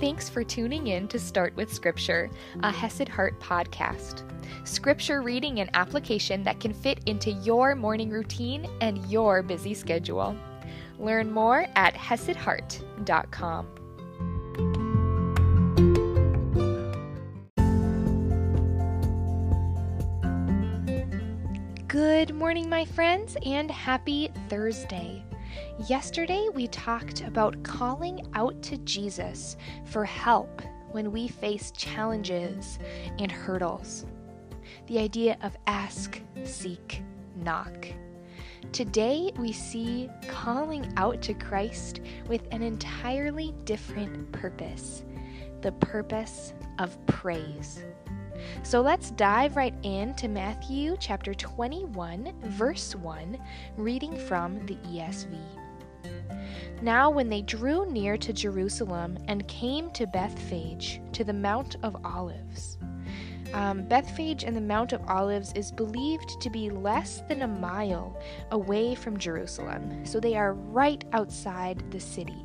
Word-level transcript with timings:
Thanks 0.00 0.28
for 0.28 0.44
tuning 0.44 0.86
in 0.86 1.08
to 1.08 1.18
Start 1.18 1.56
with 1.56 1.72
Scripture, 1.72 2.30
a 2.62 2.70
Hesed 2.70 3.08
Heart 3.08 3.40
podcast. 3.40 4.22
Scripture 4.62 5.22
reading 5.22 5.58
and 5.58 5.68
application 5.74 6.44
that 6.44 6.60
can 6.60 6.72
fit 6.72 7.00
into 7.06 7.32
your 7.32 7.74
morning 7.74 8.08
routine 8.08 8.68
and 8.80 9.04
your 9.10 9.42
busy 9.42 9.74
schedule. 9.74 10.36
Learn 11.00 11.32
more 11.32 11.66
at 11.74 11.94
HesedHeart.com. 11.94 13.66
Good 21.88 22.34
morning, 22.34 22.68
my 22.68 22.84
friends, 22.84 23.36
and 23.44 23.68
happy 23.68 24.30
Thursday. 24.48 25.24
Yesterday, 25.88 26.48
we 26.54 26.68
talked 26.68 27.22
about 27.22 27.62
calling 27.62 28.26
out 28.34 28.60
to 28.62 28.78
Jesus 28.78 29.56
for 29.84 30.04
help 30.04 30.62
when 30.90 31.12
we 31.12 31.28
face 31.28 31.70
challenges 31.72 32.78
and 33.18 33.30
hurdles. 33.30 34.06
The 34.86 34.98
idea 34.98 35.38
of 35.42 35.56
ask, 35.66 36.20
seek, 36.44 37.02
knock. 37.36 37.86
Today, 38.72 39.32
we 39.38 39.52
see 39.52 40.10
calling 40.28 40.92
out 40.96 41.22
to 41.22 41.34
Christ 41.34 42.00
with 42.26 42.46
an 42.50 42.62
entirely 42.62 43.54
different 43.64 44.30
purpose 44.32 45.04
the 45.60 45.72
purpose 45.72 46.54
of 46.78 47.04
praise. 47.06 47.82
So 48.62 48.80
let's 48.80 49.10
dive 49.12 49.56
right 49.56 49.74
into 49.82 50.28
Matthew 50.28 50.96
chapter 51.00 51.34
21, 51.34 52.32
verse 52.42 52.94
1, 52.94 53.38
reading 53.76 54.16
from 54.16 54.64
the 54.66 54.76
ESV. 54.88 55.38
Now, 56.80 57.10
when 57.10 57.28
they 57.28 57.42
drew 57.42 57.90
near 57.90 58.16
to 58.18 58.32
Jerusalem 58.32 59.18
and 59.26 59.46
came 59.48 59.90
to 59.92 60.06
Bethphage, 60.06 61.00
to 61.12 61.24
the 61.24 61.32
Mount 61.32 61.76
of 61.82 61.96
Olives, 62.04 62.78
um, 63.52 63.82
Bethphage 63.82 64.44
and 64.44 64.56
the 64.56 64.60
Mount 64.60 64.92
of 64.92 65.02
Olives 65.08 65.52
is 65.54 65.72
believed 65.72 66.40
to 66.40 66.50
be 66.50 66.70
less 66.70 67.22
than 67.28 67.42
a 67.42 67.48
mile 67.48 68.20
away 68.50 68.94
from 68.94 69.16
Jerusalem, 69.16 70.04
so 70.04 70.20
they 70.20 70.36
are 70.36 70.54
right 70.54 71.04
outside 71.12 71.82
the 71.90 72.00
city. 72.00 72.44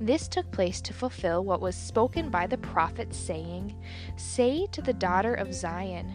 This 0.00 0.28
took 0.28 0.50
place 0.50 0.80
to 0.82 0.92
fulfill 0.92 1.44
what 1.44 1.60
was 1.60 1.76
spoken 1.76 2.30
by 2.30 2.46
the 2.46 2.58
prophet, 2.58 3.14
saying, 3.14 3.76
Say 4.16 4.66
to 4.72 4.82
the 4.82 4.92
daughter 4.92 5.34
of 5.34 5.54
Zion, 5.54 6.12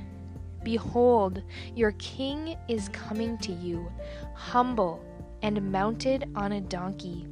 Behold, 0.64 1.44
your 1.76 1.94
king 1.94 2.58
is 2.68 2.90
coming 2.90 3.38
to 3.40 3.54
you, 3.54 3.92
humble 4.34 5.04
and 5.42 5.72
mounted 5.72 6.30
on 6.36 6.54
a 6.54 6.62
donkey, 6.62 7.28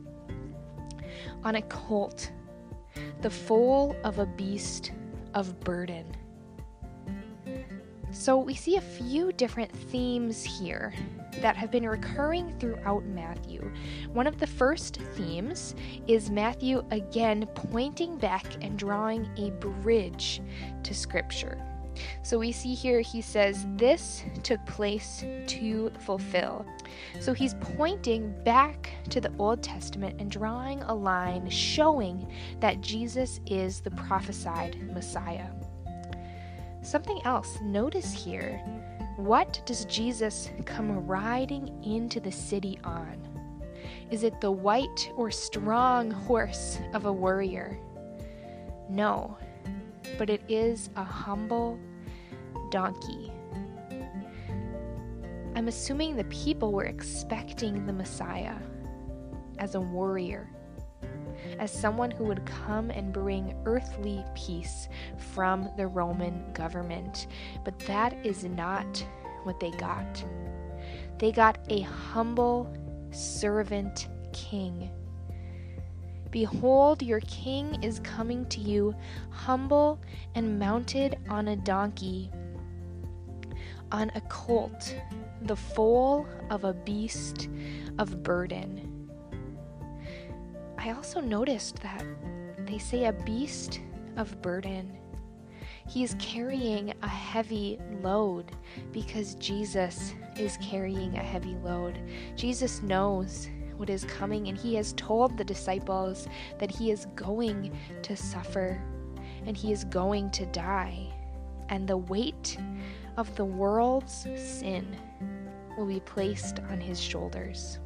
on 1.44 1.56
a 1.56 1.62
colt, 1.64 2.32
the 3.22 3.30
foal 3.30 3.96
of 4.04 4.20
a 4.20 4.26
beast 4.26 4.92
of 5.34 5.60
burden. 5.62 6.16
So 8.16 8.38
we 8.38 8.56
see 8.56 8.78
a 8.78 8.82
few 8.82 9.34
different 9.34 9.70
themes 9.70 10.42
here 10.42 10.94
that 11.42 11.58
have 11.58 11.70
been 11.70 11.86
recurring 11.86 12.58
throughout 12.60 13.04
Matthew. 13.04 13.70
One 14.14 14.26
of 14.26 14.40
the 14.40 14.48
first 14.48 15.02
themes 15.16 15.76
is 16.08 16.32
Matthew 16.32 16.86
again 16.92 17.46
pointing 17.56 18.18
back 18.18 18.46
and 18.64 18.80
drawing 18.80 19.28
a 19.36 19.52
bridge 19.52 20.42
to 20.84 20.94
Scripture. 20.94 21.62
So 22.24 22.40
we 22.40 22.54
see 22.54 22.74
here 22.74 23.02
he 23.02 23.22
says, 23.22 23.66
This 23.76 24.24
took 24.44 24.66
place 24.66 25.26
to 25.48 25.92
fulfill. 26.00 26.66
So 27.20 27.34
he's 27.34 27.56
pointing 27.56 28.34
back 28.46 28.92
to 29.10 29.20
the 29.20 29.34
Old 29.38 29.62
Testament 29.62 30.22
and 30.22 30.32
drawing 30.32 30.82
a 30.84 30.96
line 30.96 31.50
showing 31.50 32.32
that 32.62 32.80
Jesus 32.80 33.42
is 33.46 33.82
the 33.82 33.92
prophesied 33.92 34.90
Messiah. 34.94 35.50
Something 36.86 37.20
else, 37.26 37.60
notice 37.64 38.14
here 38.14 38.62
what 39.18 39.60
does 39.66 39.86
Jesus 39.86 40.52
come 40.66 41.08
riding 41.08 41.84
into 41.84 42.20
the 42.20 42.32
city 42.32 42.78
on? 42.84 43.28
Is 44.12 44.22
it 44.22 44.40
the 44.40 44.52
white 44.52 45.12
or 45.16 45.32
strong 45.32 46.12
horse 46.12 46.80
of 46.94 47.06
a 47.06 47.12
warrior? 47.12 47.80
No, 48.88 49.36
but 50.20 50.30
it 50.30 50.44
is 50.48 50.92
a 50.96 51.04
humble 51.04 51.80
donkey. 52.70 53.32
I'm 55.56 55.68
assuming 55.68 56.16
the 56.16 56.26
people 56.26 56.72
were 56.72 56.86
expecting 56.86 57.88
the 57.88 57.94
Messiah 57.94 58.58
as 59.58 59.74
a 59.74 59.82
warrior, 59.82 60.52
as 61.60 61.72
someone 61.72 62.12
who 62.12 62.24
would 62.26 62.46
come 62.46 62.90
and 62.90 63.14
bring 63.14 63.56
earthly 63.66 64.24
peace 64.36 64.88
from 65.18 65.70
the 65.78 65.88
Roman 65.88 66.52
government. 66.54 67.28
But 67.64 67.80
that 67.80 68.14
is 68.26 68.44
not 68.44 69.06
what 69.44 69.60
they 69.60 69.72
got. 69.72 70.24
They 71.18 71.32
got 71.32 71.58
a 71.70 71.82
humble 71.82 72.74
servant 73.12 74.08
king. 74.34 74.90
Behold, 76.32 77.02
your 77.02 77.22
king 77.22 77.82
is 77.82 78.00
coming 78.00 78.46
to 78.48 78.60
you, 78.60 78.94
humble 79.30 80.02
and 80.34 80.60
mounted 80.60 81.18
on 81.30 81.48
a 81.48 81.56
donkey, 81.56 82.30
on 83.92 84.12
a 84.16 84.22
colt, 84.22 84.96
the 85.44 85.56
foal 85.56 86.28
of 86.50 86.66
a 86.66 86.74
beast 86.74 87.48
of 87.98 88.22
burden. 88.24 88.95
I 90.86 90.92
also 90.92 91.20
noticed 91.20 91.82
that 91.82 92.06
they 92.68 92.78
say 92.78 93.06
a 93.06 93.12
beast 93.12 93.80
of 94.18 94.40
burden. 94.44 94.96
He 95.90 96.04
is 96.04 96.16
carrying 96.20 96.94
a 97.02 97.08
heavy 97.08 97.80
load 98.04 98.52
because 98.92 99.34
Jesus 99.36 100.14
is 100.38 100.60
carrying 100.62 101.18
a 101.18 101.24
heavy 101.24 101.56
load. 101.64 102.00
Jesus 102.36 102.84
knows 102.84 103.50
what 103.78 103.90
is 103.90 104.04
coming, 104.04 104.48
and 104.48 104.56
he 104.56 104.76
has 104.76 104.94
told 104.94 105.36
the 105.36 105.44
disciples 105.44 106.28
that 106.60 106.70
he 106.70 106.92
is 106.92 107.08
going 107.16 107.76
to 108.04 108.16
suffer 108.16 108.80
and 109.48 109.58
he 109.58 109.72
is 109.72 109.86
going 109.86 110.30
to 110.32 110.46
die. 110.48 111.12
And 111.70 111.88
the 111.88 111.98
weight 111.98 112.60
of 113.18 113.36
the 113.36 113.46
world's 113.46 114.28
sin 114.36 114.96
will 115.80 115.88
be 115.88 116.02
placed 116.02 116.60
on 116.70 116.80
his 116.80 117.02
shoulders. 117.02 117.80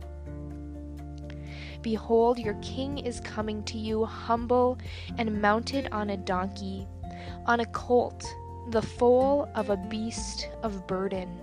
Behold, 1.81 2.39
your 2.39 2.57
king 2.61 2.97
is 2.97 3.19
coming 3.21 3.63
to 3.63 3.77
you, 3.77 4.05
humble 4.05 4.77
and 5.17 5.41
mounted 5.41 5.87
on 5.91 6.09
a 6.09 6.17
donkey, 6.17 6.87
on 7.45 7.61
a 7.61 7.65
colt, 7.67 8.25
the 8.69 8.81
foal 8.81 9.49
of 9.55 9.69
a 9.69 9.77
beast 9.77 10.49
of 10.61 10.85
burden. 10.87 11.39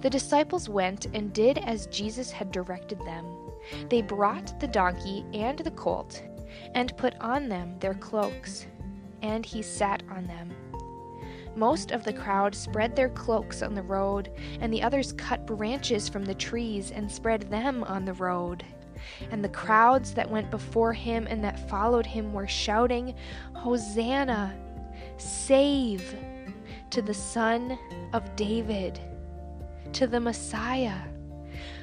The 0.00 0.10
disciples 0.10 0.68
went 0.68 1.06
and 1.12 1.32
did 1.32 1.58
as 1.58 1.86
Jesus 1.86 2.30
had 2.30 2.50
directed 2.50 2.98
them. 3.00 3.26
They 3.90 4.00
brought 4.00 4.58
the 4.58 4.66
donkey 4.66 5.26
and 5.34 5.58
the 5.58 5.70
colt, 5.72 6.22
and 6.74 6.96
put 6.96 7.14
on 7.20 7.48
them 7.48 7.76
their 7.80 7.94
cloaks, 7.94 8.66
and 9.20 9.44
he 9.44 9.60
sat 9.60 10.02
on 10.10 10.26
them. 10.26 10.50
Most 11.60 11.90
of 11.90 12.04
the 12.04 12.12
crowd 12.14 12.54
spread 12.54 12.96
their 12.96 13.10
cloaks 13.10 13.60
on 13.60 13.74
the 13.74 13.82
road, 13.82 14.30
and 14.62 14.72
the 14.72 14.82
others 14.82 15.12
cut 15.12 15.44
branches 15.44 16.08
from 16.08 16.24
the 16.24 16.34
trees 16.34 16.90
and 16.90 17.12
spread 17.12 17.50
them 17.50 17.84
on 17.84 18.06
the 18.06 18.14
road. 18.14 18.64
And 19.30 19.44
the 19.44 19.50
crowds 19.50 20.14
that 20.14 20.30
went 20.30 20.50
before 20.50 20.94
him 20.94 21.26
and 21.28 21.44
that 21.44 21.68
followed 21.68 22.06
him 22.06 22.32
were 22.32 22.48
shouting, 22.48 23.14
Hosanna! 23.54 24.56
Save! 25.18 26.16
To 26.92 27.02
the 27.02 27.12
Son 27.12 27.78
of 28.14 28.34
David, 28.36 28.98
to 29.92 30.06
the 30.06 30.18
Messiah. 30.18 31.02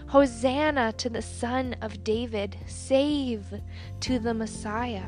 Hosanna 0.07 0.94
to 0.94 1.07
the 1.07 1.21
Son 1.21 1.75
of 1.83 2.03
David, 2.03 2.57
save 2.65 3.53
to 4.00 4.18
the 4.18 4.33
Messiah. 4.33 5.06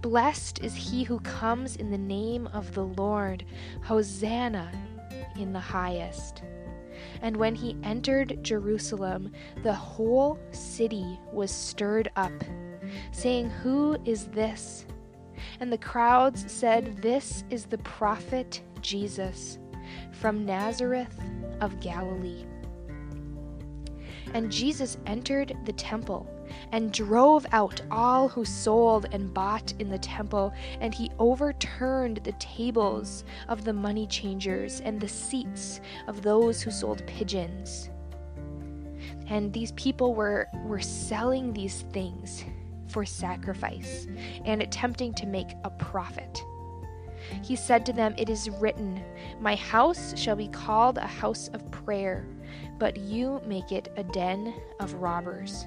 Blessed 0.00 0.60
is 0.60 0.74
he 0.74 1.04
who 1.04 1.20
comes 1.20 1.76
in 1.76 1.90
the 1.90 1.98
name 1.98 2.46
of 2.48 2.74
the 2.74 2.84
Lord. 2.84 3.44
Hosanna 3.82 4.70
in 5.36 5.52
the 5.52 5.60
highest. 5.60 6.42
And 7.22 7.36
when 7.36 7.54
he 7.54 7.76
entered 7.82 8.42
Jerusalem, 8.42 9.32
the 9.62 9.74
whole 9.74 10.38
city 10.50 11.18
was 11.32 11.50
stirred 11.50 12.10
up, 12.16 12.32
saying, 13.12 13.50
Who 13.50 13.98
is 14.04 14.26
this? 14.28 14.86
And 15.60 15.72
the 15.72 15.78
crowds 15.78 16.50
said, 16.50 17.02
This 17.02 17.44
is 17.50 17.66
the 17.66 17.78
prophet 17.78 18.62
Jesus 18.80 19.58
from 20.12 20.44
Nazareth 20.44 21.20
of 21.60 21.80
Galilee. 21.80 22.44
And 24.34 24.50
Jesus 24.50 24.98
entered 25.06 25.56
the 25.64 25.72
temple 25.72 26.28
and 26.72 26.92
drove 26.92 27.46
out 27.52 27.80
all 27.90 28.28
who 28.28 28.44
sold 28.44 29.06
and 29.12 29.32
bought 29.32 29.72
in 29.78 29.88
the 29.88 29.98
temple, 29.98 30.52
and 30.80 30.94
he 30.94 31.10
overturned 31.18 32.18
the 32.18 32.32
tables 32.32 33.24
of 33.48 33.64
the 33.64 33.72
money 33.72 34.06
changers 34.06 34.80
and 34.80 35.00
the 35.00 35.08
seats 35.08 35.80
of 36.06 36.22
those 36.22 36.62
who 36.62 36.70
sold 36.70 37.06
pigeons. 37.06 37.90
And 39.28 39.52
these 39.52 39.72
people 39.72 40.14
were, 40.14 40.48
were 40.64 40.80
selling 40.80 41.52
these 41.52 41.82
things 41.92 42.44
for 42.88 43.04
sacrifice 43.04 44.06
and 44.44 44.62
attempting 44.62 45.12
to 45.14 45.26
make 45.26 45.48
a 45.64 45.70
profit. 45.70 46.42
He 47.42 47.56
said 47.56 47.84
to 47.86 47.92
them, 47.92 48.14
It 48.16 48.30
is 48.30 48.50
written, 48.50 49.02
My 49.40 49.56
house 49.56 50.16
shall 50.16 50.36
be 50.36 50.48
called 50.48 50.98
a 50.98 51.06
house 51.06 51.48
of 51.48 51.68
prayer, 51.70 52.26
but 52.78 52.96
you 52.96 53.40
make 53.46 53.72
it 53.72 53.92
a 53.96 54.04
den 54.04 54.54
of 54.80 54.94
robbers. 54.94 55.66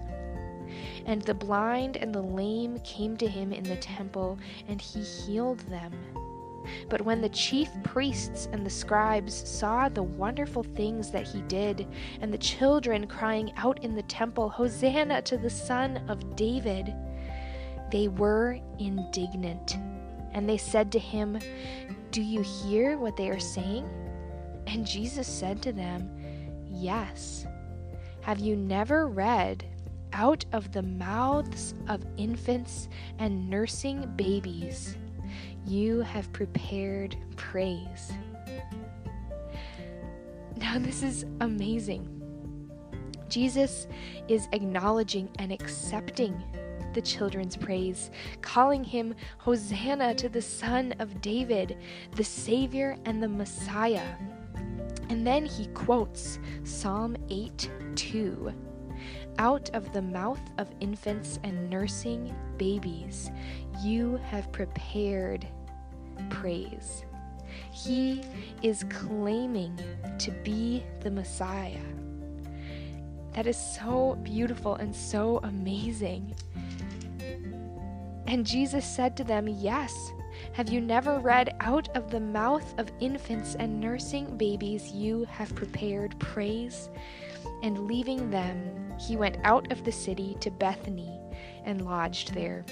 And 1.06 1.22
the 1.22 1.34
blind 1.34 1.98
and 1.98 2.14
the 2.14 2.22
lame 2.22 2.80
came 2.80 3.18
to 3.18 3.28
him 3.28 3.52
in 3.52 3.64
the 3.64 3.78
temple, 3.78 4.38
and 4.68 4.80
he 4.80 5.02
healed 5.02 5.60
them. 5.62 5.94
But 6.90 7.02
when 7.02 7.22
the 7.22 7.30
chief 7.30 7.70
priests 7.84 8.48
and 8.52 8.66
the 8.66 8.70
scribes 8.70 9.34
saw 9.34 9.90
the 9.90 10.04
wonderful 10.04 10.64
things 10.64 11.12
that 11.12 11.28
he 11.28 11.42
did, 11.44 11.88
and 12.22 12.34
the 12.34 12.38
children 12.38 13.08
crying 13.08 13.52
out 13.58 13.84
in 13.84 13.96
the 13.96 14.04
temple, 14.04 14.50
Hosanna 14.50 15.22
to 15.24 15.38
the 15.38 15.50
Son 15.50 16.04
of 16.08 16.36
David, 16.36 16.94
they 17.92 18.08
were 18.08 18.60
indignant. 18.78 19.78
And 20.34 20.48
they 20.48 20.58
said 20.58 20.92
to 20.92 21.00
him, 21.00 21.40
Do 22.12 22.22
you 22.22 22.42
hear 22.42 22.98
what 22.98 23.18
they 23.18 23.30
are 23.30 23.40
saying? 23.40 23.90
And 24.68 24.86
Jesus 24.86 25.28
said 25.28 25.62
to 25.64 25.72
them, 25.72 26.12
Yes. 26.80 27.46
Have 28.22 28.40
you 28.40 28.56
never 28.56 29.08
read, 29.08 29.66
Out 30.14 30.46
of 30.54 30.72
the 30.72 30.82
mouths 30.82 31.76
of 31.88 32.04
infants 32.18 32.88
and 33.20 33.50
nursing 33.50 34.12
babies, 34.16 34.96
you 35.68 36.02
have 36.02 36.32
prepared 36.32 37.18
praise? 37.36 38.12
Now, 40.56 40.80
this 40.80 41.04
is 41.04 41.26
amazing. 41.42 42.08
Jesus 43.28 43.88
is 44.28 44.48
acknowledging 44.54 45.30
and 45.38 45.52
accepting 45.52 46.42
the 46.94 47.02
children's 47.02 47.56
praise, 47.56 48.10
calling 48.42 48.84
him 48.84 49.14
Hosanna 49.38 50.16
to 50.16 50.30
the 50.30 50.42
Son 50.42 50.94
of 51.00 51.22
David, 51.22 51.78
the 52.16 52.24
Savior 52.24 52.98
and 53.06 53.22
the 53.22 53.30
Messiah. 53.30 54.16
And 55.10 55.26
then 55.26 55.46
he 55.46 55.68
quotes 55.68 56.40
Psalm 56.64 57.18
8 57.30 57.72
2. 57.96 58.54
Out 59.38 59.70
of 59.74 59.92
the 59.94 60.02
mouth 60.02 60.42
of 60.58 60.70
infants 60.80 61.40
and 61.44 61.70
nursing 61.70 62.36
babies, 62.58 63.32
you 63.82 64.18
have 64.18 64.52
prepared 64.52 65.48
praise. 66.30 67.06
He 67.72 68.22
is 68.62 68.86
claiming 68.90 69.80
to 70.20 70.32
be 70.44 70.84
the 71.02 71.12
Messiah. 71.12 71.80
That 73.34 73.48
is 73.48 73.58
so 73.58 74.18
beautiful 74.24 74.76
and 74.76 74.96
so 74.96 75.40
amazing. 75.44 76.36
And 78.30 78.46
Jesus 78.46 78.86
said 78.86 79.18
to 79.18 79.24
them, 79.24 79.48
Yes. 79.48 80.14
Have 80.54 80.70
you 80.70 80.80
never 80.80 81.20
read, 81.20 81.56
Out 81.62 81.90
of 81.98 82.12
the 82.12 82.20
mouth 82.20 82.78
of 82.78 82.92
infants 83.00 83.56
and 83.56 83.80
nursing 83.80 84.38
babies, 84.38 84.92
you 84.92 85.26
have 85.26 85.56
prepared 85.56 86.18
praise? 86.20 86.92
And 87.64 87.88
leaving 87.88 88.30
them, 88.30 88.94
he 89.00 89.18
went 89.18 89.38
out 89.44 89.72
of 89.72 89.84
the 89.84 89.92
city 89.92 90.38
to 90.42 90.52
Bethany 90.52 91.20
and 91.66 91.84
lodged 91.84 92.36
there. 92.36 92.66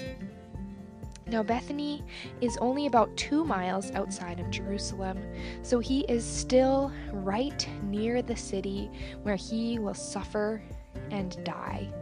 Now, 1.26 1.42
Bethany 1.42 2.04
is 2.40 2.56
only 2.58 2.86
about 2.86 3.16
two 3.16 3.44
miles 3.44 3.90
outside 3.90 4.38
of 4.38 4.50
Jerusalem, 4.50 5.18
so 5.62 5.80
he 5.80 6.02
is 6.02 6.24
still 6.24 6.92
right 7.12 7.68
near 7.82 8.22
the 8.22 8.36
city 8.36 8.90
where 9.24 9.36
he 9.36 9.80
will 9.80 9.92
suffer 9.92 10.62
and 11.10 11.36
die. 11.44 11.92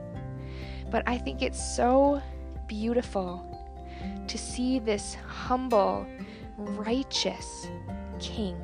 But 0.90 1.04
I 1.08 1.16
think 1.18 1.42
it's 1.42 1.74
so 1.74 2.22
beautiful 2.66 3.44
to 4.26 4.38
see 4.38 4.78
this 4.78 5.14
humble, 5.14 6.06
righteous 6.56 7.68
king. 8.18 8.56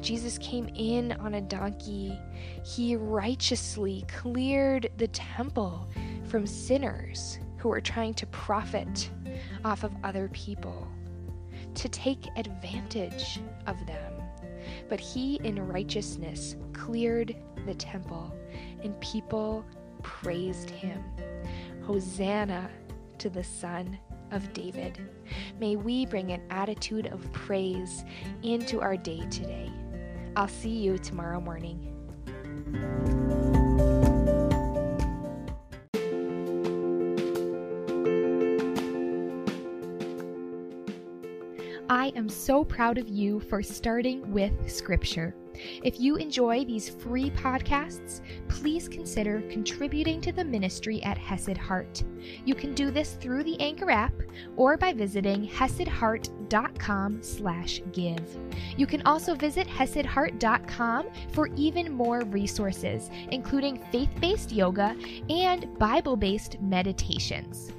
Jesus 0.00 0.38
came 0.38 0.68
in 0.74 1.12
on 1.12 1.34
a 1.34 1.40
donkey. 1.40 2.18
He 2.64 2.96
righteously 2.96 4.04
cleared 4.08 4.90
the 4.96 5.08
temple 5.08 5.88
from 6.24 6.46
sinners 6.46 7.38
who 7.58 7.68
were 7.68 7.80
trying 7.80 8.14
to 8.14 8.26
profit 8.26 9.10
off 9.64 9.84
of 9.84 9.92
other 10.04 10.28
people, 10.32 10.88
to 11.74 11.88
take 11.88 12.26
advantage 12.36 13.40
of 13.66 13.76
them. 13.86 14.14
But 14.88 15.00
he, 15.00 15.36
in 15.44 15.66
righteousness, 15.66 16.56
cleared 16.72 17.36
the 17.66 17.74
temple, 17.74 18.34
and 18.82 18.98
people 19.00 19.64
praised 20.02 20.70
him. 20.70 21.02
Hosanna 21.82 22.70
to 23.20 23.28
the 23.28 23.44
Son 23.44 23.98
of 24.30 24.50
David. 24.54 24.98
May 25.60 25.76
we 25.76 26.06
bring 26.06 26.32
an 26.32 26.42
attitude 26.48 27.06
of 27.06 27.30
praise 27.32 28.02
into 28.42 28.80
our 28.80 28.96
day 28.96 29.20
today. 29.30 29.70
I'll 30.36 30.48
see 30.48 30.70
you 30.70 30.96
tomorrow 30.96 31.38
morning. 31.38 31.86
I 41.90 42.12
am 42.16 42.28
so 42.30 42.64
proud 42.64 42.96
of 42.96 43.08
you 43.08 43.40
for 43.40 43.62
starting 43.62 44.32
with 44.32 44.70
Scripture. 44.70 45.34
If 45.82 46.00
you 46.00 46.16
enjoy 46.16 46.64
these 46.64 46.88
free 46.88 47.30
podcasts, 47.30 48.20
please 48.48 48.88
consider 48.88 49.42
contributing 49.42 50.20
to 50.22 50.32
the 50.32 50.44
ministry 50.44 51.02
at 51.02 51.18
Hesed 51.18 51.56
Heart. 51.56 52.02
You 52.44 52.54
can 52.54 52.74
do 52.74 52.90
this 52.90 53.12
through 53.14 53.44
the 53.44 53.60
Anchor 53.60 53.90
app 53.90 54.14
or 54.56 54.76
by 54.76 54.92
visiting 54.92 55.48
hesedheart.com 55.48 57.22
slash 57.22 57.82
give. 57.92 58.38
You 58.76 58.86
can 58.86 59.02
also 59.02 59.34
visit 59.34 59.66
hesedheart.com 59.66 61.06
for 61.32 61.48
even 61.56 61.92
more 61.92 62.22
resources, 62.24 63.10
including 63.30 63.82
faith-based 63.90 64.52
yoga 64.52 64.96
and 65.28 65.78
Bible-based 65.78 66.60
meditations. 66.60 67.72